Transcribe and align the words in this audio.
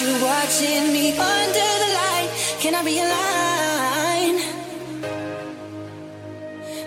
You 0.00 0.12
watching 0.22 0.92
me 0.92 1.10
under 1.10 1.70
the 1.82 1.90
light. 1.98 2.30
Can 2.60 2.72
I 2.76 2.84
be 2.84 3.00
a 3.00 3.08
line? 3.18 4.38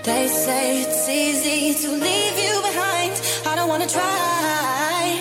They 0.02 0.28
say 0.30 0.82
it's 0.84 1.10
easy 1.10 1.74
to 1.82 1.92
leave 1.92 2.38
you 2.40 2.62
behind. 2.62 3.12
I 3.46 3.56
don't 3.58 3.68
wanna 3.68 3.88
try. 3.88 5.20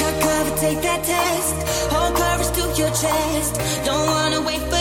Cut 0.00 0.14
cover, 0.24 0.56
take 0.56 0.80
that 0.82 1.04
test. 1.04 1.54
Hold 1.92 2.16
courage 2.16 2.50
to 2.56 2.62
your 2.82 2.90
chest. 2.90 3.84
Don't 3.84 4.08
wanna 4.08 4.40
wait 4.40 4.62
for 4.70 4.75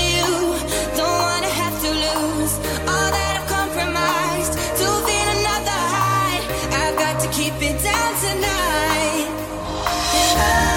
And 10.38 10.75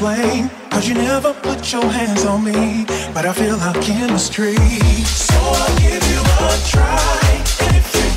blame, 0.00 0.48
cause 0.70 0.88
you 0.88 0.94
never 0.94 1.34
put 1.34 1.70
your 1.70 1.84
hands 1.84 2.24
on 2.24 2.42
me. 2.42 2.86
But 3.12 3.26
I 3.26 3.32
feel 3.34 3.56
our 3.56 3.74
chemistry. 3.82 4.56
So 5.04 5.34
I'll 5.36 5.78
give 5.78 6.02
you 6.12 6.22
a 6.48 6.52
try. 6.72 7.20
And 7.60 7.76
if 7.76 7.94
you 7.94 8.09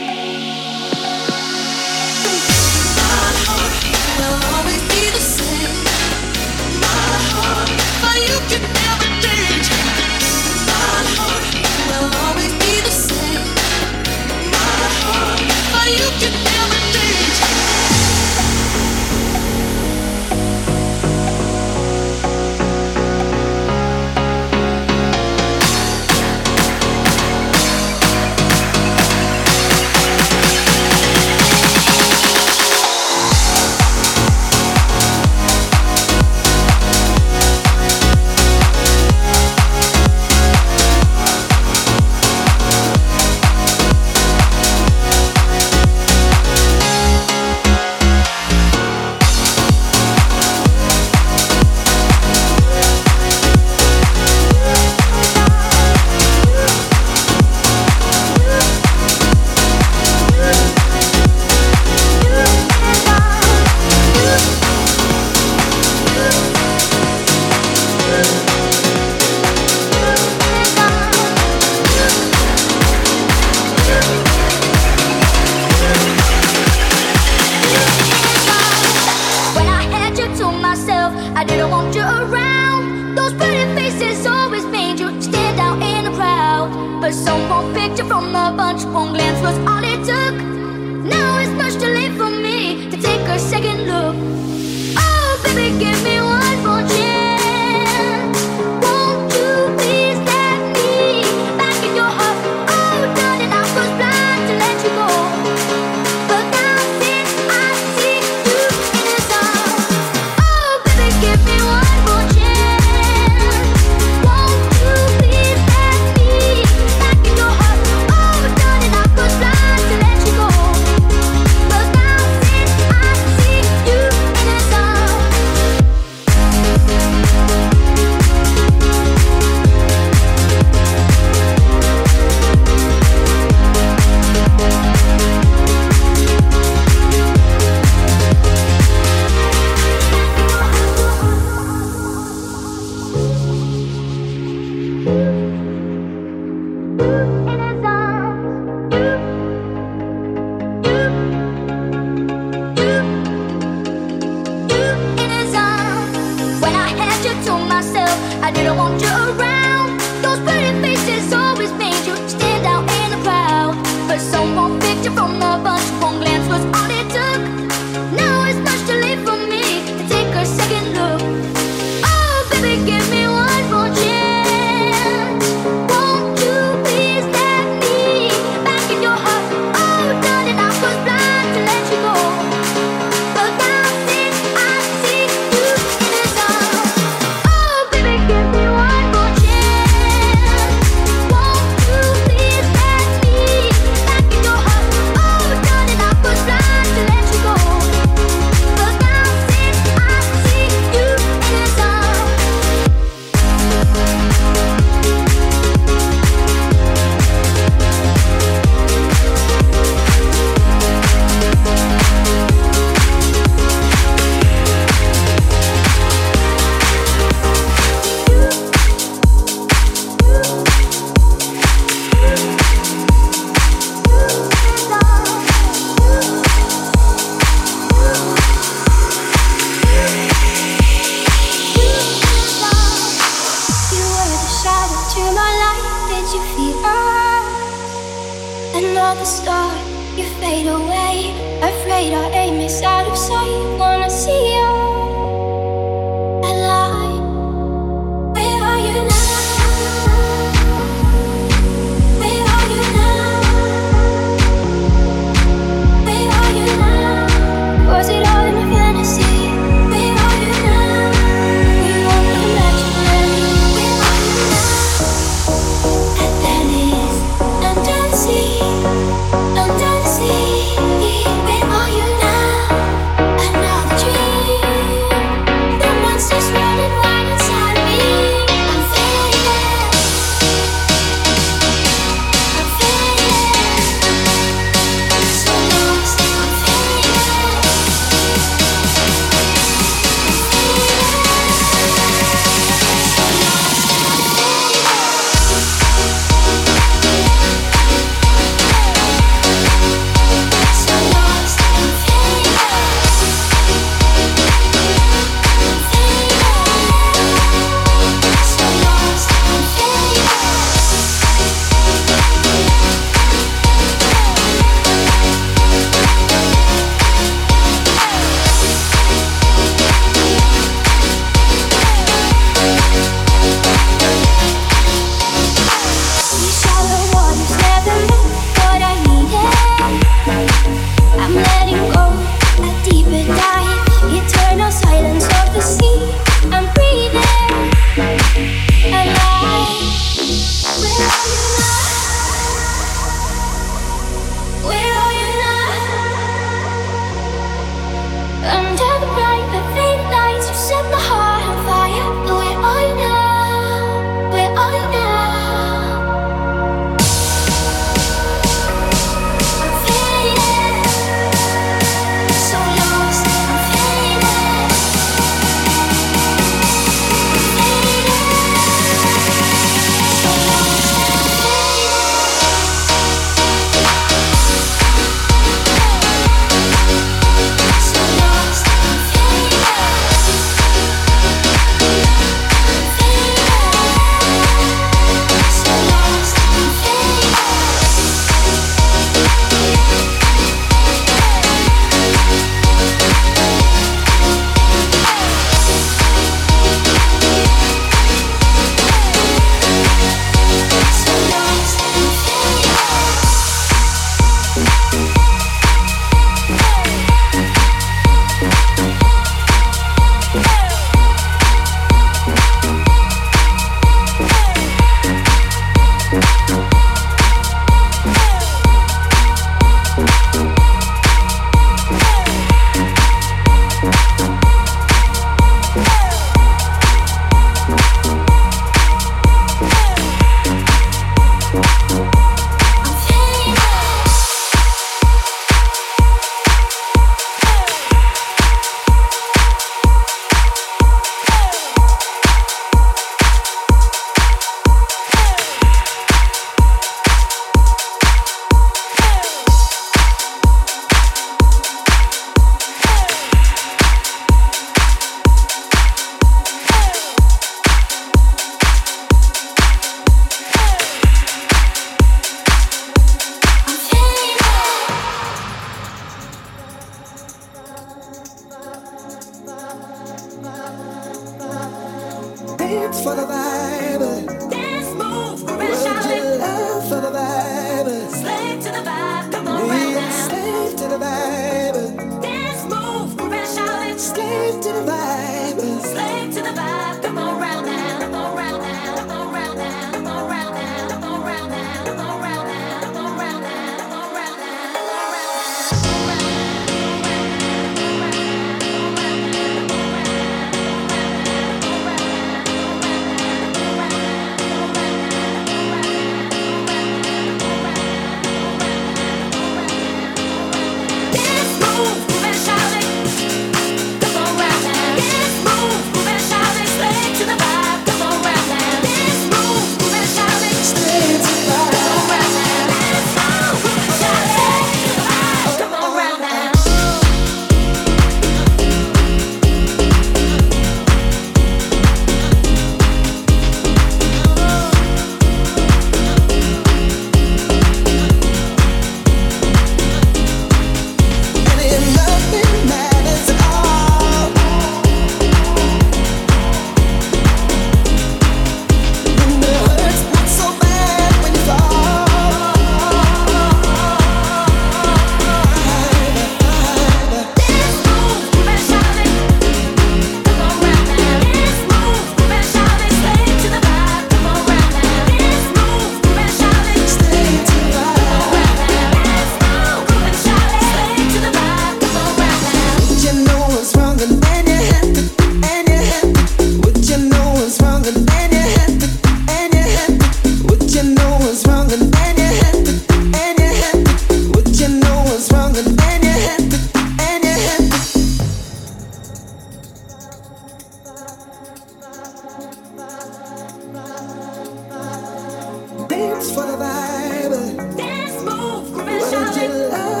dance 596.01 596.31
for 596.31 596.45
the 596.45 596.57
vibe. 596.63 597.77
Dance 597.77 598.23
move, 598.23 598.71
What? 598.73 600.00